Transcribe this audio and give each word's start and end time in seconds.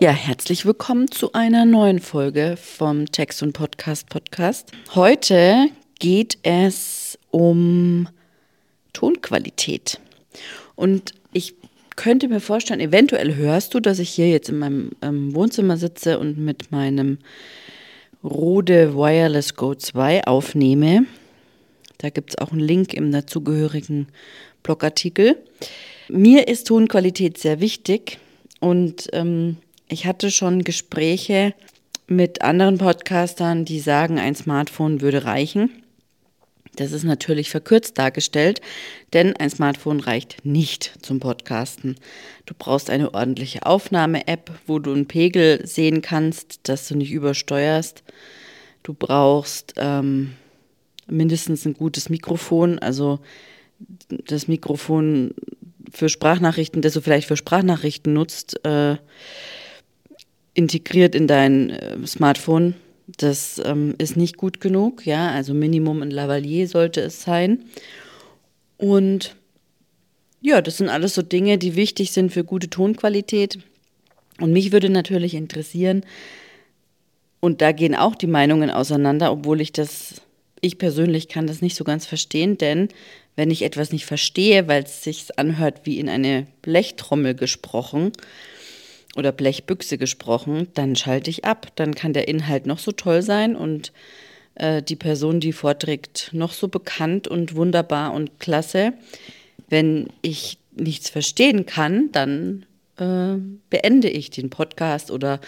Ja, 0.00 0.12
herzlich 0.12 0.64
willkommen 0.64 1.10
zu 1.10 1.32
einer 1.32 1.64
neuen 1.64 1.98
Folge 1.98 2.56
vom 2.56 3.10
Text 3.10 3.42
und 3.42 3.52
Podcast 3.52 4.08
Podcast. 4.08 4.70
Heute 4.94 5.70
geht 5.98 6.38
es 6.44 7.18
um 7.32 8.08
Tonqualität. 8.92 9.98
Und 10.76 11.14
ich 11.32 11.56
könnte 11.96 12.28
mir 12.28 12.38
vorstellen, 12.38 12.78
eventuell 12.78 13.34
hörst 13.34 13.74
du, 13.74 13.80
dass 13.80 13.98
ich 13.98 14.10
hier 14.10 14.28
jetzt 14.28 14.48
in 14.48 14.60
meinem 14.60 14.92
ähm, 15.02 15.34
Wohnzimmer 15.34 15.76
sitze 15.76 16.20
und 16.20 16.38
mit 16.38 16.70
meinem 16.70 17.18
Rode 18.22 18.94
Wireless 18.94 19.56
Go 19.56 19.74
2 19.74 20.28
aufnehme. 20.28 21.06
Da 21.98 22.10
gibt 22.10 22.30
es 22.30 22.38
auch 22.38 22.52
einen 22.52 22.60
Link 22.60 22.94
im 22.94 23.10
dazugehörigen 23.10 24.06
Blogartikel. 24.62 25.42
Mir 26.08 26.46
ist 26.46 26.68
Tonqualität 26.68 27.36
sehr 27.36 27.58
wichtig 27.58 28.18
und 28.60 29.08
ähm, 29.12 29.56
ich 29.88 30.06
hatte 30.06 30.30
schon 30.30 30.64
Gespräche 30.64 31.54
mit 32.06 32.42
anderen 32.42 32.78
Podcastern, 32.78 33.64
die 33.64 33.80
sagen, 33.80 34.18
ein 34.18 34.34
Smartphone 34.34 35.00
würde 35.00 35.24
reichen. 35.24 35.70
Das 36.76 36.92
ist 36.92 37.02
natürlich 37.02 37.50
verkürzt 37.50 37.98
dargestellt, 37.98 38.60
denn 39.12 39.34
ein 39.36 39.50
Smartphone 39.50 39.98
reicht 39.98 40.44
nicht 40.44 40.92
zum 41.02 41.18
Podcasten. 41.18 41.96
Du 42.46 42.54
brauchst 42.56 42.88
eine 42.88 43.14
ordentliche 43.14 43.66
Aufnahme-App, 43.66 44.52
wo 44.66 44.78
du 44.78 44.92
einen 44.92 45.06
Pegel 45.06 45.66
sehen 45.66 46.02
kannst, 46.02 46.60
dass 46.68 46.86
du 46.86 46.96
nicht 46.96 47.10
übersteuerst. 47.10 48.04
Du 48.84 48.94
brauchst 48.94 49.74
ähm, 49.76 50.34
mindestens 51.08 51.64
ein 51.66 51.74
gutes 51.74 52.10
Mikrofon, 52.10 52.78
also 52.78 53.18
das 54.08 54.46
Mikrofon 54.46 55.34
für 55.90 56.08
Sprachnachrichten, 56.08 56.80
das 56.80 56.92
du 56.92 57.00
vielleicht 57.00 57.26
für 57.26 57.36
Sprachnachrichten 57.36 58.12
nutzt. 58.12 58.64
Äh, 58.64 58.98
integriert 60.58 61.14
in 61.14 61.28
dein 61.28 61.70
äh, 61.70 62.06
Smartphone. 62.06 62.74
Das 63.16 63.62
ähm, 63.64 63.94
ist 63.98 64.16
nicht 64.16 64.36
gut 64.36 64.60
genug, 64.60 65.06
ja, 65.06 65.30
also 65.30 65.54
Minimum 65.54 66.02
ein 66.02 66.10
Lavalier 66.10 66.68
sollte 66.68 67.00
es 67.00 67.22
sein. 67.22 67.64
Und 68.76 69.36
ja, 70.42 70.60
das 70.60 70.76
sind 70.76 70.88
alles 70.88 71.14
so 71.14 71.22
Dinge, 71.22 71.56
die 71.58 71.76
wichtig 71.76 72.10
sind 72.10 72.32
für 72.32 72.44
gute 72.44 72.68
Tonqualität. 72.68 73.60
Und 74.40 74.52
mich 74.52 74.72
würde 74.72 74.90
natürlich 74.90 75.34
interessieren, 75.34 76.04
und 77.40 77.62
da 77.62 77.70
gehen 77.70 77.94
auch 77.94 78.16
die 78.16 78.26
Meinungen 78.26 78.68
auseinander, 78.68 79.30
obwohl 79.30 79.60
ich 79.60 79.72
das, 79.72 80.20
ich 80.60 80.76
persönlich 80.76 81.28
kann 81.28 81.46
das 81.46 81.62
nicht 81.62 81.76
so 81.76 81.84
ganz 81.84 82.04
verstehen, 82.04 82.58
denn 82.58 82.88
wenn 83.36 83.52
ich 83.52 83.62
etwas 83.62 83.92
nicht 83.92 84.06
verstehe, 84.06 84.66
weil 84.66 84.82
es 84.82 85.04
sich 85.04 85.38
anhört 85.38 85.82
wie 85.84 86.00
in 86.00 86.08
eine 86.08 86.48
Blechtrommel 86.62 87.36
gesprochen, 87.36 88.10
oder 89.16 89.32
Blechbüchse 89.32 89.98
gesprochen, 89.98 90.68
dann 90.74 90.96
schalte 90.96 91.30
ich 91.30 91.44
ab. 91.44 91.72
Dann 91.76 91.94
kann 91.94 92.12
der 92.12 92.28
Inhalt 92.28 92.66
noch 92.66 92.78
so 92.78 92.92
toll 92.92 93.22
sein 93.22 93.56
und 93.56 93.92
äh, 94.54 94.82
die 94.82 94.96
Person, 94.96 95.40
die 95.40 95.52
vorträgt, 95.52 96.30
noch 96.32 96.52
so 96.52 96.68
bekannt 96.68 97.28
und 97.28 97.54
wunderbar 97.54 98.12
und 98.12 98.38
klasse. 98.38 98.92
Wenn 99.68 100.08
ich 100.22 100.58
nichts 100.76 101.10
verstehen 101.10 101.66
kann, 101.66 102.10
dann 102.12 102.66
äh, 102.96 103.36
beende 103.70 104.08
ich 104.08 104.30
den 104.30 104.50
Podcast 104.50 105.10
oder 105.10 105.40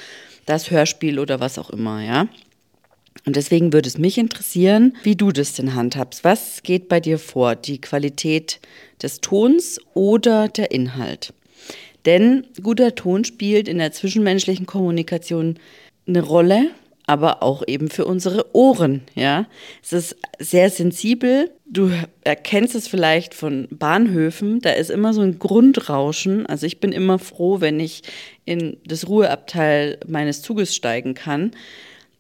das 0.47 0.71
Hörspiel 0.71 1.19
oder 1.19 1.41
was 1.41 1.59
auch 1.59 1.71
immer, 1.71 2.03
ja. 2.03 2.29
Und 3.27 3.37
deswegen 3.37 3.73
würde 3.73 3.89
es 3.89 3.99
mich 3.99 4.19
interessieren, 4.19 4.97
wie 5.03 5.17
du 5.17 5.31
das 5.31 5.53
denn 5.53 5.75
handhabst. 5.75 6.25
Was 6.25 6.63
geht 6.63 6.89
bei 6.89 7.01
dir 7.01 7.19
vor? 7.19 7.55
Die 7.55 7.81
Qualität 7.81 8.61
des 9.03 9.21
Tons 9.21 9.81
oder 9.95 10.49
der 10.49 10.71
Inhalt? 10.71 11.35
Denn 12.07 12.47
guter 12.63 12.95
Ton 12.95 13.25
spielt 13.25 13.69
in 13.69 13.79
der 13.79 13.93
zwischenmenschlichen 13.93 14.67
Kommunikation 14.67 15.59
eine 16.07 16.23
Rolle, 16.23 16.71
aber 17.07 17.43
auch 17.43 17.63
eben 17.67 17.91
für 17.91 18.05
unsere 18.05 18.55
Ohren, 18.55 19.03
ja. 19.15 19.47
Es 19.83 19.93
ist 19.93 20.17
sehr 20.39 20.71
sensibel. 20.71 21.51
Du 21.67 21.91
erkennst 22.23 22.75
es 22.75 22.87
vielleicht 22.87 23.35
von 23.35 23.67
Bahnhöfen, 23.71 24.61
da 24.61 24.71
ist 24.71 24.91
immer 24.91 25.13
so 25.13 25.21
ein 25.21 25.39
Grundrauschen. 25.39 26.47
Also 26.47 26.67
ich 26.67 26.79
bin 26.79 26.93
immer 26.93 27.19
froh, 27.19 27.61
wenn 27.61 27.81
ich 27.81 28.03
in 28.45 28.77
das 28.87 29.09
Ruheabteil 29.09 29.99
meines 30.07 30.43
Zuges 30.43 30.75
steigen 30.75 31.15
kann. 31.15 31.51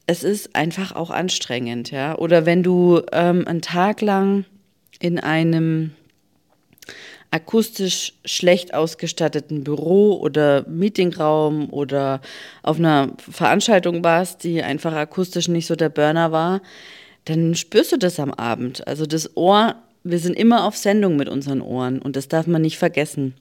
Es 0.07 0.25
ist 0.25 0.57
einfach 0.57 0.97
auch 0.97 1.11
anstrengend, 1.11 1.93
ja. 1.93 2.19
Oder 2.19 2.45
wenn 2.45 2.65
du 2.65 3.01
ähm, 3.13 3.47
einen 3.47 3.63
Tag 3.63 4.01
lang 4.01 4.45
in 4.99 5.21
einem 5.21 5.93
akustisch 7.31 8.15
schlecht 8.25 8.75
ausgestatteten 8.75 9.63
Büro 9.63 10.19
oder 10.21 10.65
Meetingraum 10.69 11.71
oder 11.71 12.21
auf 12.63 12.79
einer 12.79 13.13
Veranstaltung 13.19 14.03
warst, 14.03 14.43
die 14.43 14.63
einfach 14.63 14.93
akustisch 14.95 15.49
nicht 15.49 15.67
so 15.67 15.77
der 15.77 15.91
Burner 15.91 16.33
war, 16.33 16.61
dann 17.27 17.55
spürst 17.55 17.93
du 17.93 17.97
das 17.99 18.19
am 18.19 18.33
Abend. 18.33 18.87
Also 18.89 19.07
das 19.07 19.37
Ohr, 19.37 19.77
wir 20.03 20.19
sind 20.19 20.37
immer 20.37 20.65
auf 20.65 20.77
Sendung 20.77 21.17
mit 21.17 21.29
unseren 21.29 21.61
Ohren 21.61 22.01
und 22.01 22.17
das 22.17 22.27
darf 22.29 22.47
man 22.47 22.63
nicht 22.63 22.79
vergessen. 22.79 23.35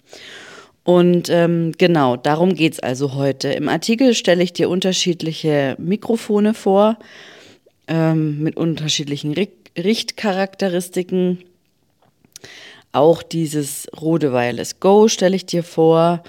Und 0.84 1.30
ähm, 1.30 1.74
genau, 1.78 2.16
darum 2.16 2.56
geht 2.56 2.74
es 2.74 2.80
also 2.80 3.14
heute. 3.16 3.50
Im 3.50 3.70
Artikel 3.70 4.14
stelle 4.14 4.44
ich 4.44 4.54
dir 4.54 4.70
unterschiedliche 4.70 5.76
Mikrofone 5.78 6.54
vor, 6.54 6.98
ähm, 7.88 8.42
mit 8.42 8.56
unterschiedlichen 8.58 9.36
Richtcharakteristiken 9.78 11.40
auch 12.92 13.22
dieses 13.22 13.88
Rode 14.00 14.34
Wireless 14.34 14.80
Go 14.80 15.08
stelle 15.08 15.36
ich 15.36 15.46
dir 15.46 15.64
vor. 15.64 16.24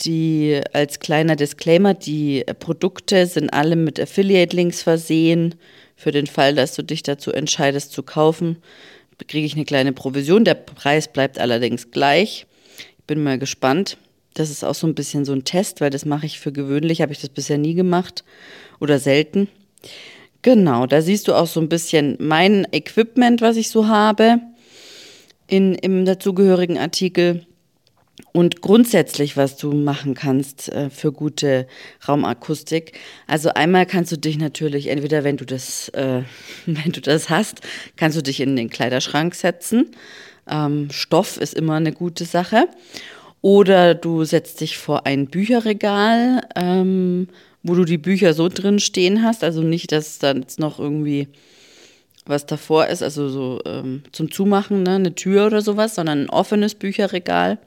Die 0.00 0.60
als 0.72 1.00
kleiner 1.00 1.36
Disclaimer, 1.36 1.94
die 1.94 2.44
Produkte 2.60 3.26
sind 3.26 3.50
alle 3.50 3.76
mit 3.76 3.98
Affiliate-Links 3.98 4.82
versehen. 4.82 5.54
Für 5.96 6.12
den 6.12 6.26
Fall, 6.26 6.54
dass 6.54 6.74
du 6.74 6.82
dich 6.82 7.02
dazu 7.02 7.32
entscheidest 7.32 7.92
zu 7.92 8.02
kaufen, 8.02 8.58
kriege 9.26 9.46
ich 9.46 9.54
eine 9.54 9.64
kleine 9.64 9.94
Provision. 9.94 10.44
Der 10.44 10.54
Preis 10.54 11.08
bleibt 11.08 11.38
allerdings 11.38 11.90
gleich. 11.90 12.46
Ich 12.98 13.04
bin 13.06 13.22
mal 13.22 13.38
gespannt. 13.38 13.96
Das 14.34 14.50
ist 14.50 14.64
auch 14.64 14.74
so 14.74 14.86
ein 14.86 14.94
bisschen 14.94 15.24
so 15.24 15.32
ein 15.32 15.44
Test, 15.44 15.80
weil 15.80 15.88
das 15.88 16.04
mache 16.04 16.26
ich 16.26 16.38
für 16.38 16.52
gewöhnlich, 16.52 17.00
habe 17.00 17.12
ich 17.12 17.20
das 17.20 17.30
bisher 17.30 17.56
nie 17.56 17.72
gemacht 17.72 18.22
oder 18.78 18.98
selten. 18.98 19.48
Genau, 20.42 20.86
da 20.86 21.00
siehst 21.00 21.26
du 21.26 21.32
auch 21.32 21.46
so 21.46 21.58
ein 21.58 21.70
bisschen 21.70 22.16
mein 22.20 22.66
Equipment, 22.70 23.40
was 23.40 23.56
ich 23.56 23.70
so 23.70 23.88
habe 23.88 24.40
in, 25.46 25.74
im 25.74 26.04
dazugehörigen 26.04 26.78
Artikel. 26.78 27.46
Und 28.32 28.62
grundsätzlich, 28.62 29.36
was 29.36 29.56
du 29.56 29.72
machen 29.72 30.14
kannst 30.14 30.70
äh, 30.70 30.90
für 30.90 31.12
gute 31.12 31.66
Raumakustik. 32.06 32.92
Also 33.26 33.50
einmal 33.50 33.86
kannst 33.86 34.12
du 34.12 34.16
dich 34.16 34.38
natürlich, 34.38 34.88
entweder 34.88 35.22
wenn 35.24 35.36
du 35.36 35.44
das, 35.44 35.88
äh, 35.90 36.22
wenn 36.66 36.92
du 36.92 37.00
das 37.00 37.28
hast, 37.28 37.60
kannst 37.96 38.16
du 38.16 38.22
dich 38.22 38.40
in 38.40 38.56
den 38.56 38.70
Kleiderschrank 38.70 39.34
setzen. 39.34 39.90
Ähm, 40.48 40.88
Stoff 40.90 41.36
ist 41.36 41.54
immer 41.54 41.74
eine 41.74 41.92
gute 41.92 42.24
Sache. 42.24 42.68
Oder 43.42 43.94
du 43.94 44.24
setzt 44.24 44.60
dich 44.60 44.78
vor 44.78 45.06
ein 45.06 45.26
Bücherregal, 45.26 46.42
ähm, 46.56 47.28
wo 47.62 47.74
du 47.74 47.84
die 47.84 47.98
Bücher 47.98 48.32
so 48.32 48.48
drin 48.48 48.80
stehen 48.80 49.22
hast. 49.22 49.44
Also 49.44 49.62
nicht, 49.62 49.92
dass 49.92 50.18
dann 50.18 50.40
jetzt 50.40 50.58
noch 50.58 50.78
irgendwie 50.78 51.28
was 52.26 52.46
davor 52.46 52.86
ist, 52.86 53.02
also 53.02 53.28
so 53.28 53.60
ähm, 53.64 54.02
zum 54.12 54.30
Zumachen, 54.30 54.82
ne, 54.82 54.96
eine 54.96 55.14
Tür 55.14 55.46
oder 55.46 55.62
sowas, 55.62 55.94
sondern 55.94 56.22
ein 56.24 56.30
offenes 56.30 56.74
Bücherregal. 56.74 57.58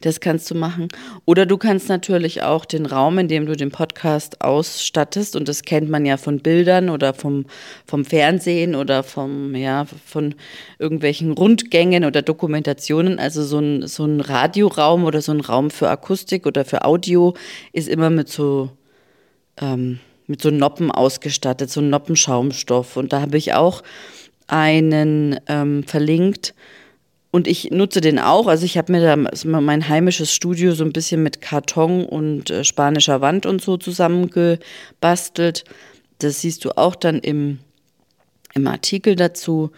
Das 0.00 0.20
kannst 0.20 0.50
du 0.50 0.54
machen. 0.54 0.88
Oder 1.24 1.46
du 1.46 1.56
kannst 1.58 1.88
natürlich 1.88 2.42
auch 2.42 2.64
den 2.64 2.86
Raum, 2.86 3.18
in 3.18 3.28
dem 3.28 3.46
du 3.46 3.56
den 3.56 3.70
Podcast 3.70 4.40
ausstattest, 4.42 5.36
und 5.36 5.48
das 5.48 5.62
kennt 5.62 5.90
man 5.90 6.06
ja 6.06 6.16
von 6.16 6.38
Bildern 6.40 6.88
oder 6.90 7.14
vom, 7.14 7.46
vom 7.86 8.04
Fernsehen 8.04 8.74
oder 8.74 9.02
vom, 9.02 9.54
ja, 9.54 9.86
von 10.06 10.34
irgendwelchen 10.78 11.32
Rundgängen 11.32 12.04
oder 12.04 12.22
Dokumentationen. 12.22 13.18
Also 13.18 13.42
so 13.42 13.58
ein, 13.58 13.86
so 13.86 14.04
ein 14.04 14.20
Radioraum 14.20 15.04
oder 15.04 15.20
so 15.22 15.32
ein 15.32 15.40
Raum 15.40 15.70
für 15.70 15.90
Akustik 15.90 16.46
oder 16.46 16.64
für 16.64 16.84
Audio 16.84 17.34
ist 17.72 17.88
immer 17.88 18.10
mit 18.10 18.28
so 18.28 18.70
ähm, 19.60 19.98
mit 20.28 20.40
so 20.40 20.50
Noppen 20.50 20.92
ausgestattet, 20.92 21.70
so 21.70 21.80
Noppenschaumstoff. 21.80 22.96
Und 22.96 23.12
da 23.12 23.20
habe 23.20 23.36
ich 23.36 23.54
auch 23.54 23.82
einen 24.46 25.40
ähm, 25.48 25.82
verlinkt. 25.84 26.54
Und 27.30 27.46
ich 27.46 27.70
nutze 27.70 28.00
den 28.00 28.18
auch. 28.18 28.46
Also 28.46 28.64
ich 28.64 28.78
habe 28.78 28.92
mir 28.92 29.02
da 29.02 29.16
mein 29.44 29.88
heimisches 29.88 30.32
Studio 30.32 30.74
so 30.74 30.84
ein 30.84 30.92
bisschen 30.92 31.22
mit 31.22 31.40
Karton 31.40 32.04
und 32.04 32.50
äh, 32.50 32.64
spanischer 32.64 33.20
Wand 33.20 33.44
und 33.44 33.60
so 33.60 33.76
zusammengebastelt. 33.76 35.64
Das 36.18 36.40
siehst 36.40 36.64
du 36.64 36.76
auch 36.76 36.94
dann 36.94 37.18
im, 37.18 37.58
im 38.54 38.66
Artikel 38.66 39.16
dazu. 39.16 39.70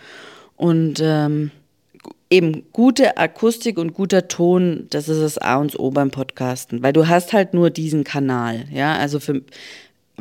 Und 0.57 1.01
ähm, 1.03 1.51
eben 2.31 2.65
gute 2.73 3.17
Akustik 3.17 3.79
und 3.79 3.93
guter 3.95 4.29
Ton, 4.29 4.87
das 4.91 5.09
ist 5.09 5.21
das 5.21 5.39
A 5.39 5.57
und 5.57 5.79
O 5.79 5.91
beim 5.91 6.11
Podcasten, 6.11 6.83
weil 6.83 6.93
du 6.93 7.09
hast 7.09 7.33
halt 7.33 7.55
nur 7.55 7.71
diesen 7.71 8.05
Kanal, 8.05 8.67
ja, 8.73 8.95
also 8.95 9.19
für, 9.19 9.43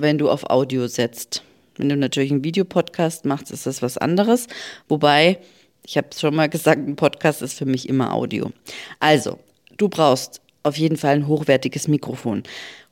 wenn 0.01 0.17
du 0.17 0.29
auf 0.29 0.49
Audio 0.49 0.87
setzt. 0.87 1.43
Wenn 1.77 1.89
du 1.89 1.95
natürlich 1.95 2.31
einen 2.31 2.43
Videopodcast 2.43 3.25
machst, 3.25 3.51
ist 3.51 3.65
das 3.65 3.81
was 3.81 3.97
anderes. 3.97 4.47
Wobei, 4.87 5.39
ich 5.85 5.97
habe 5.97 6.07
es 6.11 6.19
schon 6.19 6.35
mal 6.35 6.49
gesagt, 6.49 6.87
ein 6.87 6.95
Podcast 6.95 7.41
ist 7.41 7.53
für 7.53 7.65
mich 7.65 7.87
immer 7.87 8.13
Audio. 8.13 8.51
Also, 8.99 9.39
du 9.77 9.89
brauchst 9.89 10.41
auf 10.63 10.77
jeden 10.77 10.97
Fall 10.97 11.15
ein 11.15 11.27
hochwertiges 11.27 11.87
Mikrofon. 11.87 12.43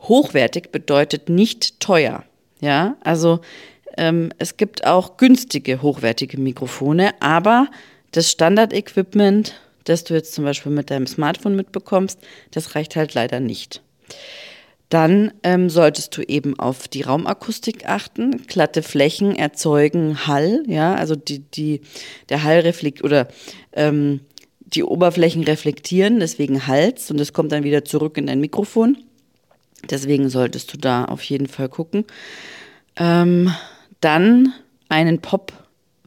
Hochwertig 0.01 0.71
bedeutet 0.71 1.29
nicht 1.29 1.79
teuer. 1.79 2.23
Ja, 2.61 2.95
also 3.01 3.41
ähm, 3.97 4.31
es 4.37 4.57
gibt 4.57 4.85
auch 4.85 5.17
günstige, 5.17 5.81
hochwertige 5.81 6.39
Mikrofone, 6.39 7.11
aber 7.21 7.67
das 8.11 8.31
Standard-Equipment, 8.31 9.59
das 9.83 10.03
du 10.03 10.13
jetzt 10.13 10.33
zum 10.33 10.43
Beispiel 10.43 10.71
mit 10.71 10.89
deinem 10.89 11.07
Smartphone 11.07 11.55
mitbekommst, 11.55 12.19
das 12.51 12.75
reicht 12.75 12.95
halt 12.95 13.13
leider 13.13 13.39
nicht. 13.39 13.81
Dann 14.89 15.33
ähm, 15.43 15.69
solltest 15.69 16.15
du 16.15 16.21
eben 16.21 16.57
auf 16.57 16.87
die 16.87 17.01
Raumakustik 17.01 17.89
achten. 17.89 18.45
Glatte 18.47 18.83
Flächen 18.83 19.35
erzeugen 19.35 20.27
Hall, 20.27 20.63
ja, 20.67 20.95
also 20.95 21.15
die, 21.15 21.39
die, 21.39 21.81
der 22.29 22.43
Hall 22.43 22.59
reflekt 22.59 23.03
oder 23.03 23.27
ähm, 23.73 24.21
die 24.59 24.83
Oberflächen 24.83 25.43
reflektieren, 25.43 26.19
deswegen 26.19 26.67
Hals 26.67 27.11
und 27.11 27.19
es 27.19 27.33
kommt 27.33 27.51
dann 27.51 27.63
wieder 27.63 27.85
zurück 27.85 28.17
in 28.17 28.27
dein 28.27 28.39
Mikrofon. 28.39 28.97
Deswegen 29.89 30.29
solltest 30.29 30.73
du 30.73 30.77
da 30.77 31.05
auf 31.05 31.23
jeden 31.23 31.47
Fall 31.47 31.69
gucken. 31.69 32.05
Ähm, 32.97 33.53
dann 34.01 34.53
einen 34.89 35.21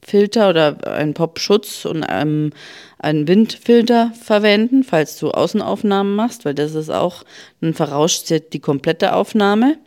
Pop-Filter 0.00 0.50
oder 0.50 0.86
einen 0.86 1.14
Pop-Schutz 1.14 1.84
und 1.84 2.04
ähm, 2.08 2.52
einen 2.98 3.28
Windfilter 3.28 4.12
verwenden, 4.20 4.82
falls 4.82 5.18
du 5.18 5.30
Außenaufnahmen 5.30 6.14
machst, 6.14 6.44
weil 6.44 6.54
das 6.54 6.74
ist 6.74 6.90
auch, 6.90 7.24
dann 7.60 7.74
verrauscht 7.74 8.30
die 8.52 8.60
komplette 8.60 9.14
Aufnahme. 9.14 9.78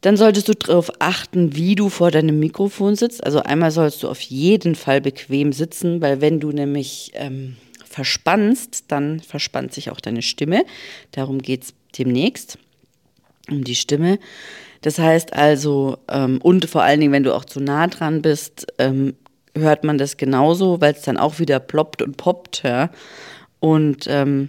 Dann 0.00 0.16
solltest 0.16 0.48
du 0.48 0.54
darauf 0.54 0.90
achten, 0.98 1.54
wie 1.54 1.74
du 1.76 1.88
vor 1.88 2.10
deinem 2.10 2.40
Mikrofon 2.40 2.96
sitzt. 2.96 3.24
Also 3.24 3.40
einmal 3.40 3.70
sollst 3.70 4.02
du 4.02 4.08
auf 4.08 4.20
jeden 4.20 4.74
Fall 4.74 5.00
bequem 5.00 5.52
sitzen, 5.52 6.00
weil 6.00 6.20
wenn 6.20 6.40
du 6.40 6.50
nämlich 6.50 7.12
ähm, 7.14 7.56
verspannst, 7.84 8.86
dann 8.88 9.20
verspannt 9.20 9.72
sich 9.72 9.90
auch 9.90 10.00
deine 10.00 10.22
Stimme. 10.22 10.64
Darum 11.12 11.40
geht 11.40 11.64
es 11.64 11.74
demnächst, 11.96 12.58
um 13.50 13.64
die 13.64 13.74
Stimme. 13.74 14.18
Das 14.82 14.98
heißt 14.98 15.32
also, 15.32 15.98
ähm, 16.08 16.38
und 16.42 16.68
vor 16.68 16.82
allen 16.82 17.00
Dingen, 17.00 17.12
wenn 17.12 17.22
du 17.22 17.34
auch 17.34 17.44
zu 17.44 17.60
nah 17.60 17.86
dran 17.86 18.22
bist, 18.22 18.66
ähm, 18.78 19.14
hört 19.54 19.84
man 19.84 19.98
das 19.98 20.16
genauso, 20.16 20.80
weil 20.80 20.94
es 20.94 21.02
dann 21.02 21.16
auch 21.16 21.38
wieder 21.38 21.60
ploppt 21.60 22.02
und 22.02 22.16
poppt. 22.16 22.62
Ja? 22.64 22.90
Und 23.60 24.06
ähm, 24.08 24.48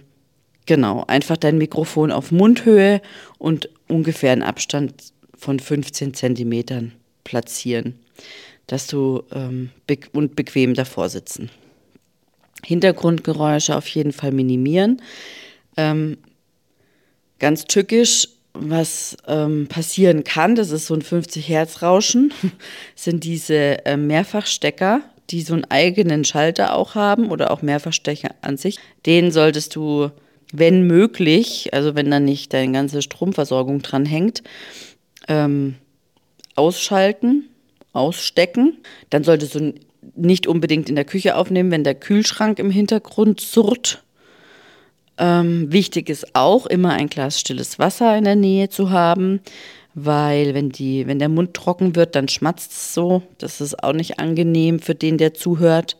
genau, 0.66 1.04
einfach 1.06 1.36
dein 1.36 1.58
Mikrofon 1.58 2.10
auf 2.10 2.32
Mundhöhe 2.32 3.00
und 3.38 3.68
ungefähr 3.88 4.32
einen 4.32 4.42
Abstand 4.42 4.94
von 5.36 5.60
15 5.60 6.14
Zentimetern 6.14 6.92
platzieren, 7.22 7.98
dass 8.66 8.86
du 8.86 9.22
ähm, 9.32 9.70
be 9.86 9.98
und 10.12 10.36
bequem 10.36 10.74
davor 10.74 11.08
sitzen. 11.08 11.50
Hintergrundgeräusche 12.64 13.76
auf 13.76 13.86
jeden 13.88 14.12
Fall 14.12 14.32
minimieren. 14.32 15.02
Ähm, 15.76 16.16
ganz 17.38 17.66
tückisch, 17.66 18.28
was 18.54 19.16
ähm, 19.26 19.66
passieren 19.68 20.24
kann, 20.24 20.54
das 20.54 20.70
ist 20.70 20.86
so 20.86 20.94
ein 20.94 21.02
50 21.02 21.48
Hertz 21.48 21.82
Rauschen, 21.82 22.32
sind 22.94 23.24
diese 23.24 23.84
äh, 23.84 23.96
Mehrfachstecker, 23.96 25.02
die 25.30 25.42
so 25.42 25.54
einen 25.54 25.64
eigenen 25.64 26.24
Schalter 26.24 26.74
auch 26.76 26.94
haben 26.94 27.30
oder 27.30 27.50
auch 27.50 27.62
Mehrfachstecker 27.62 28.30
an 28.42 28.56
sich. 28.56 28.78
Den 29.06 29.32
solltest 29.32 29.74
du, 29.74 30.10
wenn 30.52 30.86
möglich, 30.86 31.74
also 31.74 31.94
wenn 31.94 32.10
da 32.10 32.20
nicht 32.20 32.52
deine 32.52 32.72
ganze 32.72 33.02
Stromversorgung 33.02 33.82
dran 33.82 34.06
hängt, 34.06 34.42
ähm, 35.28 35.74
ausschalten, 36.54 37.48
ausstecken. 37.92 38.78
Dann 39.10 39.24
solltest 39.24 39.54
du 39.54 39.74
nicht 40.14 40.46
unbedingt 40.46 40.88
in 40.88 40.96
der 40.96 41.04
Küche 41.04 41.36
aufnehmen, 41.36 41.70
wenn 41.70 41.84
der 41.84 41.94
Kühlschrank 41.94 42.58
im 42.58 42.70
Hintergrund 42.70 43.40
surrt. 43.40 44.03
Ähm, 45.18 45.72
wichtig 45.72 46.08
ist 46.08 46.34
auch, 46.34 46.66
immer 46.66 46.90
ein 46.90 47.08
Glas 47.08 47.38
stilles 47.38 47.78
Wasser 47.78 48.16
in 48.16 48.24
der 48.24 48.36
Nähe 48.36 48.68
zu 48.68 48.90
haben, 48.90 49.40
weil 49.94 50.54
wenn, 50.54 50.70
die, 50.70 51.06
wenn 51.06 51.20
der 51.20 51.28
Mund 51.28 51.54
trocken 51.54 51.94
wird, 51.94 52.16
dann 52.16 52.28
schmatzt 52.28 52.72
es 52.72 52.94
so. 52.94 53.22
Das 53.38 53.60
ist 53.60 53.82
auch 53.82 53.92
nicht 53.92 54.18
angenehm 54.18 54.80
für 54.80 54.94
den, 54.94 55.18
der 55.18 55.34
zuhört. 55.34 55.96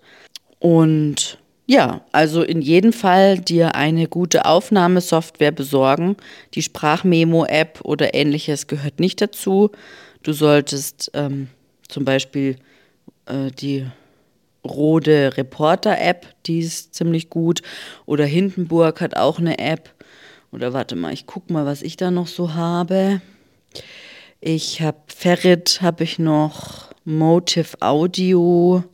Und 0.59 1.39
ja, 1.67 2.03
also 2.13 2.43
in 2.43 2.61
jedem 2.61 2.93
Fall 2.93 3.39
dir 3.39 3.75
eine 3.75 4.09
gute 4.09 4.45
Aufnahmesoftware 4.45 5.53
besorgen. 5.53 6.17
Die 6.55 6.63
Sprachmemo-App 6.63 7.81
oder 7.85 8.15
ähnliches 8.15 8.67
gehört 8.67 9.01
nicht 9.01 9.21
dazu. 9.21 9.71
Du 10.23 10.33
solltest 10.33 11.11
ähm, 11.15 11.49
zum 11.89 12.05
Beispiel 12.05 12.57
äh, 13.27 13.51
die 13.51 13.87
Rode 14.65 15.37
Reporter-App, 15.37 16.27
die 16.47 16.61
ist 16.61 16.95
ziemlich 16.95 17.31
gut. 17.31 17.63
Oder 18.07 18.25
Hindenburg 18.25 19.01
hat 19.01 19.17
auch 19.17 19.39
eine 19.39 19.59
App. 19.59 19.95
Oder 20.53 20.73
warte 20.73 20.97
mal, 20.97 21.13
ich 21.13 21.27
gucke 21.27 21.53
mal, 21.53 21.67
was 21.67 21.83
ich 21.83 21.97
da 21.97 22.11
noch 22.11 22.29
so 22.29 22.55
habe. 22.55 23.21
Ich 24.41 24.81
habe 24.81 24.99
Ferrit, 25.09 25.81
habe 25.83 26.05
ich 26.05 26.19
noch 26.19 26.93
Motive 27.05 27.81
Audio. 27.81 28.85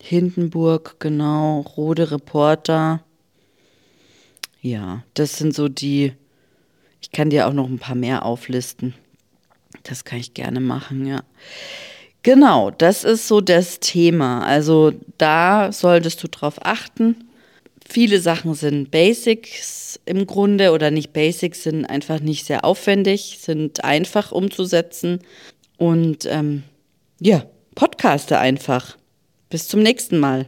Hindenburg, 0.00 0.96
genau, 0.98 1.60
Rode 1.60 2.10
Reporter. 2.10 3.04
Ja, 4.60 5.02
das 5.14 5.36
sind 5.36 5.54
so 5.54 5.68
die, 5.68 6.12
ich 7.00 7.10
kann 7.10 7.30
dir 7.30 7.46
auch 7.46 7.52
noch 7.52 7.68
ein 7.68 7.78
paar 7.78 7.94
mehr 7.94 8.24
auflisten. 8.24 8.94
Das 9.82 10.04
kann 10.04 10.18
ich 10.18 10.34
gerne 10.34 10.60
machen, 10.60 11.06
ja. 11.06 11.22
Genau, 12.24 12.70
das 12.70 13.04
ist 13.04 13.28
so 13.28 13.42
das 13.42 13.80
Thema. 13.80 14.40
Also 14.46 14.92
da 15.18 15.70
solltest 15.72 16.22
du 16.22 16.28
drauf 16.28 16.54
achten. 16.62 17.28
Viele 17.86 18.18
Sachen 18.18 18.54
sind 18.54 18.90
Basics 18.90 20.00
im 20.06 20.26
Grunde 20.26 20.72
oder 20.72 20.90
nicht 20.90 21.12
Basics, 21.12 21.64
sind 21.64 21.84
einfach 21.84 22.20
nicht 22.20 22.46
sehr 22.46 22.64
aufwendig, 22.64 23.40
sind 23.42 23.84
einfach 23.84 24.32
umzusetzen. 24.32 25.18
Und 25.76 26.24
ähm, 26.24 26.62
ja, 27.20 27.44
Podcaste 27.74 28.38
einfach. 28.38 28.96
Bis 29.50 29.68
zum 29.68 29.82
nächsten 29.82 30.18
Mal. 30.18 30.46